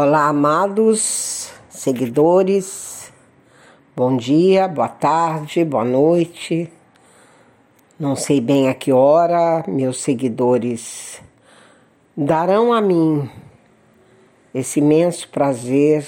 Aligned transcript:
Olá, 0.00 0.28
amados 0.28 1.52
seguidores. 1.68 3.12
Bom 3.96 4.16
dia, 4.16 4.68
boa 4.68 4.86
tarde, 4.86 5.64
boa 5.64 5.84
noite. 5.84 6.72
Não 7.98 8.14
sei 8.14 8.40
bem 8.40 8.68
a 8.68 8.74
que 8.74 8.92
hora 8.92 9.64
meus 9.66 10.00
seguidores 10.00 11.20
darão 12.16 12.72
a 12.72 12.80
mim 12.80 13.28
esse 14.54 14.78
imenso 14.78 15.28
prazer 15.30 16.06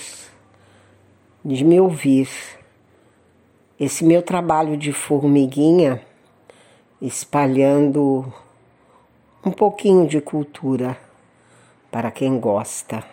de 1.45 1.65
me 1.65 1.81
ouvir. 1.81 2.31
Esse 3.77 4.05
meu 4.05 4.23
trabalho 4.23 4.77
de 4.77 4.93
formiguinha 4.93 6.01
espalhando 7.03 8.33
um 9.45 9.51
pouquinho 9.51 10.07
de 10.07 10.21
cultura 10.21 10.97
para 11.91 12.13
quem 12.13 12.39
gosta. 12.39 13.05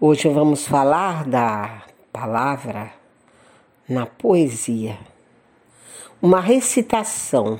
Hoje 0.00 0.28
vamos 0.28 0.64
falar 0.64 1.24
da 1.24 1.82
palavra 2.12 2.92
na 3.88 4.06
poesia. 4.06 4.96
Uma 6.22 6.40
recitação, 6.40 7.58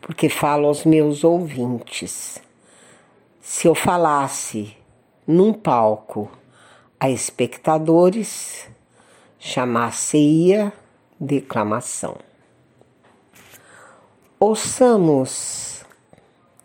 porque 0.00 0.28
falo 0.28 0.68
aos 0.68 0.84
meus 0.84 1.24
ouvintes. 1.24 2.40
Se 3.40 3.66
eu 3.66 3.74
falasse 3.74 4.76
num 5.26 5.52
palco 5.52 6.30
a 7.00 7.10
espectadores, 7.10 8.68
chamar-se-ia 9.40 10.72
declamação. 11.18 12.14
Ouçamos 14.38 15.84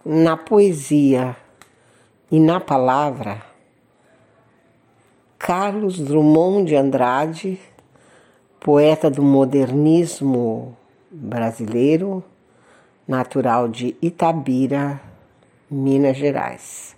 na 0.06 0.38
poesia 0.38 1.36
e 2.30 2.40
na 2.40 2.60
palavra 2.60 3.47
Carlos 5.48 5.98
Drummond 5.98 6.66
de 6.66 6.76
Andrade, 6.76 7.58
poeta 8.60 9.10
do 9.10 9.24
modernismo 9.24 10.76
brasileiro, 11.10 12.22
natural 13.08 13.70
de 13.70 13.96
Itabira, 14.02 15.00
Minas 15.72 16.18
Gerais. 16.18 16.98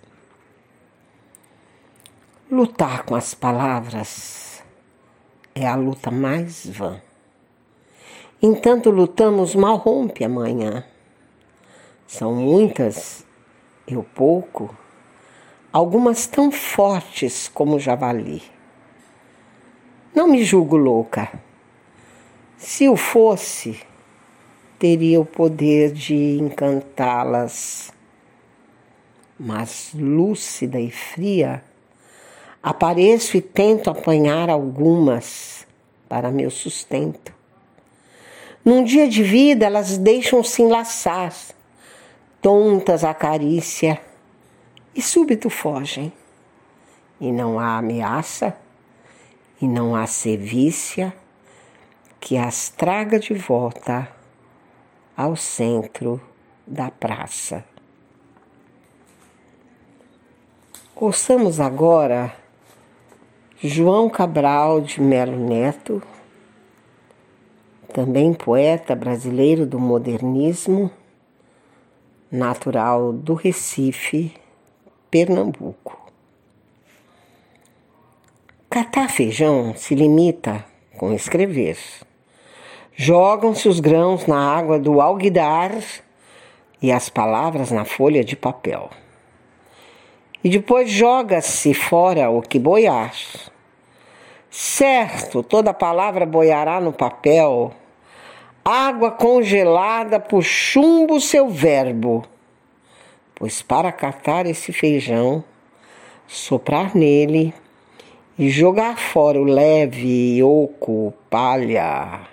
Lutar 2.50 3.04
com 3.04 3.14
as 3.14 3.34
palavras 3.34 4.64
é 5.54 5.64
a 5.64 5.76
luta 5.76 6.10
mais 6.10 6.66
vã. 6.66 7.00
Entanto 8.42 8.90
lutamos, 8.90 9.54
mal 9.54 9.76
rompe 9.76 10.24
amanhã. 10.24 10.84
São 12.04 12.34
muitas, 12.34 13.24
eu 13.86 14.02
pouco, 14.02 14.76
algumas 15.72 16.26
tão 16.26 16.50
fortes 16.50 17.48
como 17.48 17.76
o 17.76 17.80
javali. 17.80 18.42
Não 20.14 20.26
me 20.26 20.42
julgo 20.42 20.76
louca. 20.76 21.30
Se 22.56 22.88
o 22.88 22.96
fosse, 22.96 23.80
teria 24.78 25.20
o 25.20 25.24
poder 25.24 25.92
de 25.92 26.38
encantá-las. 26.38 27.92
Mas 29.38 29.92
lúcida 29.94 30.78
e 30.78 30.90
fria, 30.90 31.62
apareço 32.62 33.36
e 33.36 33.40
tento 33.40 33.88
apanhar 33.88 34.50
algumas 34.50 35.66
para 36.08 36.30
meu 36.30 36.50
sustento. 36.50 37.32
Num 38.62 38.84
dia 38.84 39.08
de 39.08 39.22
vida, 39.22 39.64
elas 39.64 39.96
deixam-se 39.96 40.60
enlaçar, 40.60 41.32
tontas 42.42 43.04
a 43.04 43.14
carícia 43.14 43.98
e 44.94 45.02
súbito 45.02 45.50
fogem. 45.50 46.12
E 47.20 47.30
não 47.30 47.58
há 47.58 47.76
ameaça, 47.76 48.56
e 49.60 49.68
não 49.68 49.94
há 49.94 50.06
sevícia 50.06 51.14
que 52.18 52.36
as 52.36 52.68
traga 52.68 53.18
de 53.18 53.34
volta 53.34 54.08
ao 55.16 55.36
centro 55.36 56.20
da 56.66 56.90
praça. 56.90 57.64
Ouçamos 60.96 61.60
agora 61.60 62.34
João 63.62 64.08
Cabral 64.08 64.80
de 64.80 65.00
Melo 65.00 65.36
Neto, 65.36 66.02
também 67.92 68.32
poeta 68.32 68.94
brasileiro 68.94 69.66
do 69.66 69.78
modernismo, 69.78 70.90
natural 72.30 73.12
do 73.12 73.34
Recife, 73.34 74.34
Pernambuco. 75.10 75.98
Catar 78.70 79.10
feijão 79.10 79.74
se 79.74 79.92
limita 79.96 80.64
com 80.96 81.12
escrever. 81.12 81.76
Jogam-se 82.94 83.68
os 83.68 83.80
grãos 83.80 84.26
na 84.28 84.38
água 84.38 84.78
do 84.78 85.00
alguidar 85.00 85.72
e 86.80 86.92
as 86.92 87.08
palavras 87.08 87.72
na 87.72 87.84
folha 87.84 88.22
de 88.22 88.36
papel. 88.36 88.88
E 90.44 90.48
depois 90.48 90.88
joga-se 90.88 91.74
fora 91.74 92.30
o 92.30 92.40
que 92.40 92.60
boiar. 92.60 93.12
Certo, 94.48 95.42
toda 95.42 95.74
palavra 95.74 96.24
boiará 96.24 96.80
no 96.80 96.92
papel. 96.92 97.72
Água 98.64 99.10
congelada 99.10 100.20
por 100.20 100.44
chumbo 100.44 101.20
seu 101.20 101.48
verbo 101.48 102.24
pois 103.40 103.62
para 103.62 103.90
catar 103.90 104.44
esse 104.44 104.70
feijão, 104.70 105.42
soprar 106.28 106.94
nele 106.94 107.54
e 108.38 108.50
jogar 108.50 108.98
fora 108.98 109.40
o 109.40 109.44
leve, 109.44 110.42
oco, 110.42 111.14
palha 111.30 112.28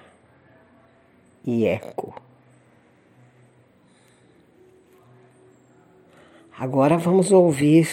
e 1.45 1.65
eco. 1.65 2.13
Agora 6.59 6.97
vamos 6.97 7.31
ouvir 7.31 7.87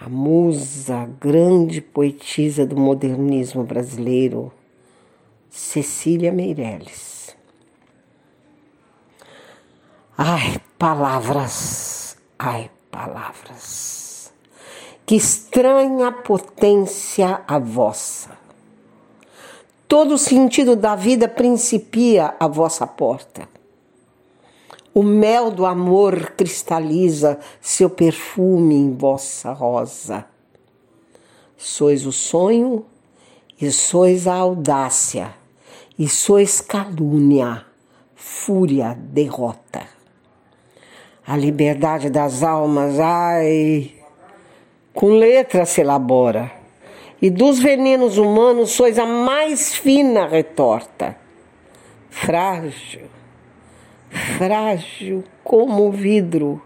a 0.00 0.08
musa, 0.08 1.06
grande 1.20 1.82
poetisa 1.82 2.64
do 2.64 2.78
modernismo 2.78 3.62
brasileiro, 3.62 4.50
Cecília 5.50 6.32
Meirelles. 6.32 7.36
Ai, 10.16 10.61
palavras, 10.82 12.16
ai, 12.36 12.68
palavras, 12.90 14.32
que 15.06 15.14
estranha 15.14 16.10
potência 16.10 17.40
a 17.46 17.56
vossa. 17.56 18.30
Todo 19.86 20.14
o 20.14 20.18
sentido 20.18 20.74
da 20.74 20.96
vida 20.96 21.28
principia 21.28 22.34
à 22.40 22.48
vossa 22.48 22.84
porta. 22.84 23.48
O 24.92 25.04
mel 25.04 25.52
do 25.52 25.64
amor 25.64 26.32
cristaliza 26.32 27.38
seu 27.60 27.88
perfume 27.88 28.74
em 28.74 28.92
vossa 28.92 29.52
rosa. 29.52 30.26
Sois 31.56 32.04
o 32.04 32.10
sonho 32.10 32.84
e 33.60 33.70
sois 33.70 34.26
a 34.26 34.34
audácia, 34.34 35.32
e 35.96 36.08
sois 36.08 36.60
calúnia, 36.60 37.64
fúria, 38.16 38.98
derrota 38.98 40.01
a 41.26 41.36
liberdade 41.36 42.10
das 42.10 42.42
almas, 42.42 42.98
ai, 42.98 43.92
com 44.92 45.10
letra 45.14 45.64
se 45.64 45.80
elabora. 45.80 46.50
E 47.20 47.30
dos 47.30 47.60
venenos 47.60 48.18
humanos 48.18 48.72
sois 48.72 48.98
a 48.98 49.06
mais 49.06 49.74
fina 49.74 50.26
retorta. 50.26 51.16
Frágil, 52.10 53.06
frágil 54.36 55.22
como 55.44 55.90
vidro. 55.92 56.60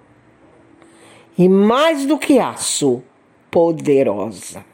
E 1.37 1.49
mais 1.49 2.07
do 2.07 2.19
que 2.19 2.39
aço, 2.39 3.03
poderosa. 3.51 4.65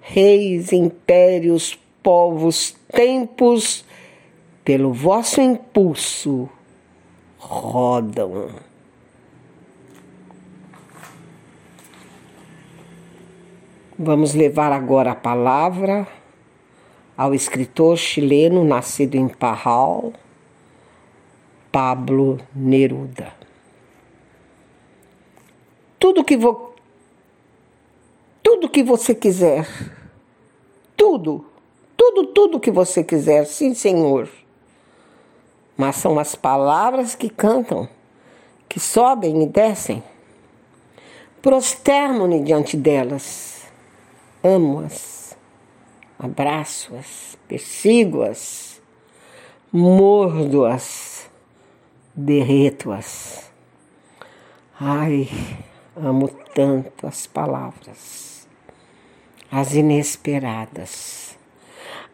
Reis, 0.00 0.72
impérios, 0.72 1.78
povos, 2.02 2.74
tempos, 2.92 3.84
pelo 4.64 4.92
vosso 4.92 5.40
impulso 5.40 6.50
rodam. 7.38 8.48
Vamos 13.98 14.32
levar 14.32 14.72
agora 14.72 15.12
a 15.12 15.14
palavra 15.14 16.06
ao 17.16 17.34
escritor 17.34 17.96
chileno 17.98 18.64
nascido 18.64 19.16
em 19.16 19.28
Parral, 19.28 20.12
Pablo 21.70 22.38
Neruda. 22.54 23.34
Tudo 25.98 26.24
que 26.24 26.36
vo... 26.36 26.74
tudo 28.42 28.68
que 28.68 28.82
você 28.82 29.14
quiser, 29.14 29.68
tudo, 30.96 31.44
tudo, 31.96 32.26
tudo 32.28 32.60
que 32.60 32.70
você 32.70 33.04
quiser, 33.04 33.44
sim, 33.44 33.74
Senhor. 33.74 34.28
Mas 35.76 35.96
são 35.96 36.18
as 36.18 36.34
palavras 36.34 37.14
que 37.14 37.28
cantam, 37.28 37.86
que 38.68 38.80
sobem 38.80 39.42
e 39.42 39.46
descem 39.46 40.02
Prostermo-me 41.42 42.40
diante 42.40 42.76
delas, 42.76 43.51
amo-as, 44.42 45.36
abraço-as, 46.18 47.38
persigo-as, 47.46 48.82
mordo-as, 49.72 51.30
derreto-as. 52.14 53.50
Ai, 54.78 55.28
amo 55.96 56.28
tanto 56.54 57.06
as 57.06 57.26
palavras, 57.26 58.48
as 59.50 59.74
inesperadas, 59.74 61.38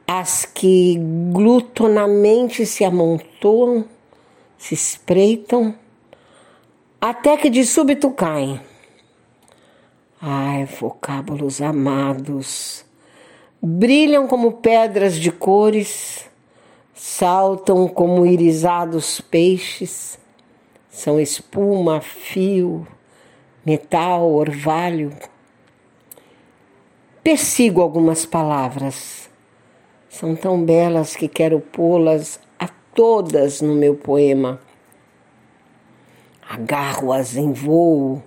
as 0.06 0.44
que 0.44 0.98
glutonamente 1.32 2.66
se 2.66 2.84
amontoam, 2.84 3.84
se 4.58 4.74
espreitam, 4.74 5.74
até 7.00 7.36
que 7.36 7.48
de 7.48 7.64
súbito 7.64 8.10
caem. 8.10 8.60
Ai, 10.20 10.64
vocábulos 10.64 11.62
amados, 11.62 12.84
brilham 13.62 14.26
como 14.26 14.54
pedras 14.54 15.14
de 15.14 15.30
cores, 15.30 16.28
saltam 16.92 17.86
como 17.86 18.26
irisados 18.26 19.20
peixes, 19.20 20.18
são 20.90 21.20
espuma, 21.20 22.00
fio, 22.00 22.84
metal, 23.64 24.32
orvalho. 24.32 25.16
Persigo 27.22 27.80
algumas 27.80 28.26
palavras, 28.26 29.30
são 30.08 30.34
tão 30.34 30.64
belas 30.64 31.14
que 31.14 31.28
quero 31.28 31.60
pô-las 31.60 32.40
a 32.58 32.66
todas 32.92 33.60
no 33.60 33.76
meu 33.76 33.94
poema. 33.94 34.60
Agarro-as 36.50 37.36
em 37.36 37.52
voo 37.52 38.20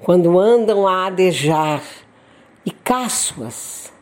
quando 0.00 0.38
andam 0.38 0.86
a 0.86 1.06
adejar 1.06 1.82
e 2.64 2.70
caço-as, 2.70 3.92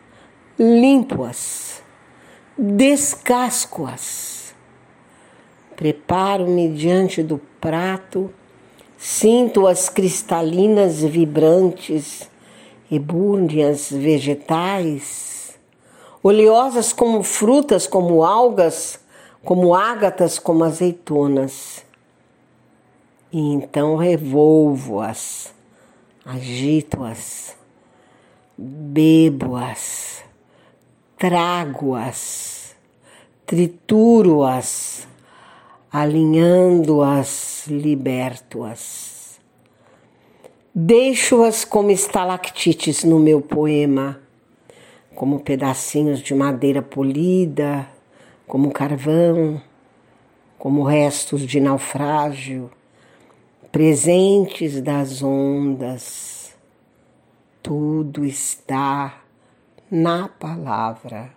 limpo-as, 0.59 1.83
descasco-as. 2.57 4.55
Preparo-me 5.75 6.73
diante 6.73 7.23
do 7.23 7.39
prato, 7.61 8.33
sinto 8.97 9.67
as 9.67 9.89
cristalinas 9.89 11.03
vibrantes, 11.03 12.31
ebúrneas 12.91 13.91
vegetais, 13.91 15.59
oleosas 16.23 16.93
como 16.93 17.23
frutas, 17.23 17.87
como 17.87 18.23
algas, 18.23 18.99
como 19.45 19.75
ágatas, 19.75 20.39
como 20.39 20.65
azeitonas. 20.65 21.85
E 23.31 23.39
então 23.39 23.97
revolvo-as 23.97 25.56
agito-as, 26.27 27.57
bebo-as, 28.59 30.25
trago-as, 31.17 32.75
trituro-as, 33.47 35.07
alinhando-as, 35.93 37.67
liberto-as. 37.69 39.39
Deixo-as 40.75 41.65
como 41.65 41.93
estalactites 41.93 43.05
no 43.05 43.21
meu 43.21 43.41
poema, 43.41 44.21
como 45.15 45.39
pedacinhos 45.41 46.19
de 46.19 46.35
madeira 46.35 46.83
polida, 46.83 47.89
como 48.49 48.73
carvão, 48.73 49.63
como 50.59 50.83
restos 50.83 51.43
de 51.43 51.61
naufrágio 51.61 52.71
presentes 53.77 54.81
das 54.81 55.23
ondas, 55.23 56.57
tudo 57.63 58.25
está 58.25 59.21
na 59.91 60.31
palavra. 60.31 61.31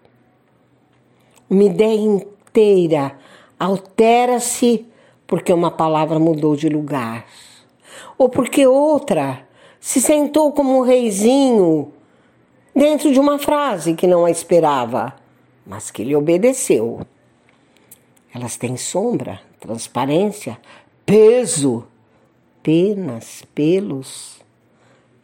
Uma 1.49 1.65
ideia 1.65 1.99
inteira 1.99 3.19
altera-se 3.59 4.87
porque 5.27 5.51
uma 5.51 5.69
palavra 5.69 6.17
mudou 6.17 6.55
de 6.55 6.69
lugar, 6.69 7.25
ou 8.17 8.29
porque 8.29 8.65
outra 8.65 9.45
se 9.77 9.99
sentou 9.99 10.53
como 10.53 10.77
um 10.77 10.81
reizinho 10.81 11.91
dentro 12.73 13.11
de 13.11 13.19
uma 13.19 13.37
frase 13.37 13.95
que 13.95 14.07
não 14.07 14.23
a 14.23 14.31
esperava, 14.31 15.13
mas 15.67 15.91
que 15.91 16.05
lhe 16.05 16.15
obedeceu. 16.15 17.01
Elas 18.33 18.55
têm 18.55 18.77
sombra, 18.77 19.41
transparência, 19.59 20.57
peso 21.05 21.85
penas, 22.61 23.43
pelos, 23.53 24.39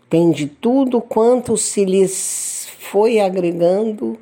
tem 0.10 0.32
de 0.32 0.48
tudo 0.48 1.02
quanto 1.02 1.58
se 1.58 1.84
lhes 1.84 2.70
foi 2.80 3.20
agregando, 3.20 4.18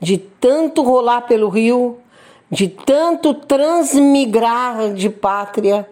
de 0.00 0.18
tanto 0.18 0.82
rolar 0.82 1.22
pelo 1.22 1.48
rio, 1.48 1.98
de 2.50 2.68
tanto 2.68 3.34
transmigrar 3.34 4.94
de 4.94 5.08
pátria, 5.10 5.88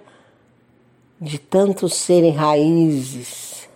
de 1.21 1.39
tanto 1.39 1.89
serem 1.89 2.33
raízes, 2.33 3.69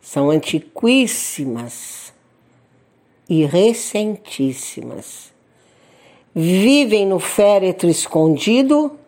são 0.00 0.30
antiquíssimas 0.30 2.12
e 3.28 3.44
recentíssimas. 3.44 5.32
Vivem 6.34 7.06
no 7.06 7.20
féretro 7.20 7.88
escondido 7.88 8.98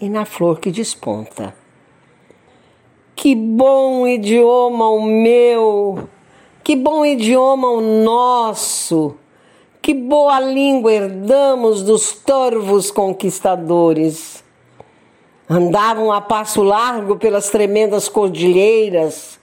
e 0.00 0.08
na 0.08 0.24
flor 0.24 0.58
que 0.58 0.70
desponta. 0.70 1.54
Que 3.28 3.34
bom 3.34 4.06
idioma 4.06 4.88
o 4.88 5.02
meu, 5.02 6.08
que 6.64 6.74
bom 6.74 7.04
idioma 7.04 7.68
o 7.68 7.78
nosso, 7.78 9.16
que 9.82 9.92
boa 9.92 10.40
língua 10.40 10.90
herdamos 10.90 11.82
dos 11.82 12.12
torvos 12.12 12.90
conquistadores. 12.90 14.42
Andavam 15.46 16.10
a 16.10 16.22
passo 16.22 16.62
largo 16.62 17.16
pelas 17.16 17.50
tremendas 17.50 18.08
cordilheiras, 18.08 19.38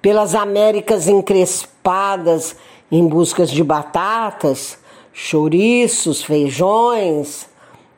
pelas 0.00 0.36
Américas 0.36 1.08
encrespadas 1.08 2.54
em 2.88 3.04
busca 3.04 3.44
de 3.44 3.64
batatas, 3.64 4.78
chouriços, 5.12 6.22
feijões, 6.22 7.48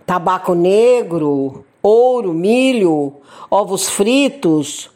tabaco 0.06 0.54
negro, 0.54 1.62
ouro, 1.82 2.32
milho, 2.32 3.16
ovos 3.50 3.86
fritos, 3.90 4.89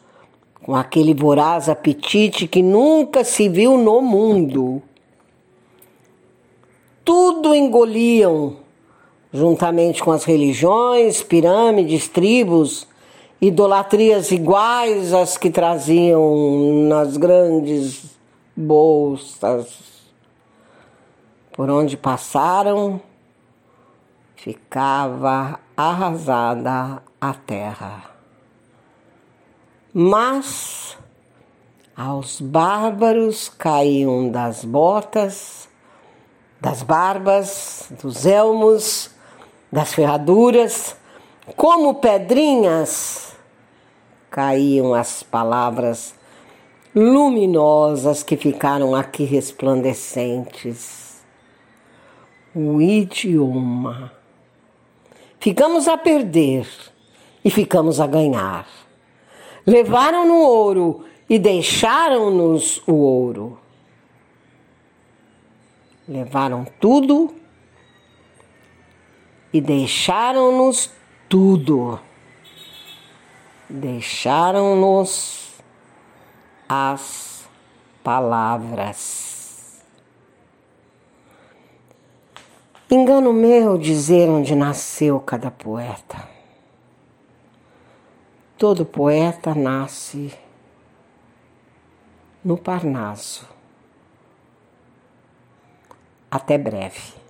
com 0.65 0.75
aquele 0.75 1.13
voraz 1.13 1.69
apetite 1.69 2.47
que 2.47 2.63
nunca 2.63 3.23
se 3.23 3.47
viu 3.47 3.77
no 3.77 4.01
mundo. 4.01 4.81
Tudo 7.03 7.53
engoliam, 7.53 8.55
juntamente 9.31 10.01
com 10.03 10.11
as 10.11 10.23
religiões, 10.23 11.21
pirâmides, 11.21 12.07
tribos, 12.07 12.87
idolatrias 13.39 14.31
iguais 14.31 15.13
às 15.13 15.37
que 15.37 15.51
traziam 15.51 16.87
nas 16.89 17.15
grandes 17.15 18.17
bolsas. 18.57 19.67
Por 21.53 21.69
onde 21.69 21.95
passaram, 21.95 22.99
ficava 24.35 25.59
arrasada 25.77 27.03
a 27.21 27.33
terra. 27.35 28.14
Mas 29.97 30.97
aos 31.95 32.41
bárbaros 32.41 33.47
caíam 33.47 34.29
das 34.29 34.65
botas, 34.65 35.69
das 36.59 36.83
barbas, 36.83 37.89
dos 38.03 38.25
elmos, 38.25 39.09
das 39.71 39.93
ferraduras, 39.93 40.97
como 41.55 41.95
pedrinhas, 41.95 43.37
caíam 44.29 44.93
as 44.93 45.23
palavras 45.23 46.13
luminosas 46.93 48.21
que 48.21 48.35
ficaram 48.35 48.93
aqui 48.93 49.23
resplandecentes. 49.23 51.23
O 52.53 52.81
idioma. 52.81 54.11
Ficamos 55.39 55.87
a 55.87 55.97
perder 55.97 56.67
e 57.45 57.49
ficamos 57.49 58.01
a 58.01 58.07
ganhar 58.07 58.67
levaram 59.65 60.27
no 60.27 60.39
ouro 60.39 61.05
e 61.29 61.39
deixaram-nos 61.39 62.81
o 62.87 62.93
ouro. 62.93 63.57
Levaram 66.07 66.65
tudo 66.79 67.33
e 69.51 69.59
deixaram-nos 69.59 70.91
tudo. 71.27 71.99
Deixaram-nos 73.67 75.55
as 76.69 77.47
palavras. 78.03 79.83
Engano 82.89 83.33
meu 83.33 83.79
dizer 83.79 84.29
onde 84.29 84.55
nasceu 84.55 85.19
cada 85.19 85.49
poeta. 85.49 86.34
Todo 88.57 88.85
poeta 88.85 89.53
nasce 89.53 90.31
no 92.41 92.55
Parnaso. 92.55 93.45
Até 96.31 96.57
breve. 96.57 97.24